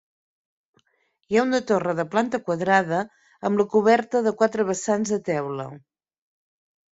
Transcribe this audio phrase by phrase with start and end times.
[1.33, 3.01] Hi ha una torre de planta quadrada,
[3.51, 5.69] amb la coberta de quatre vessants de teula.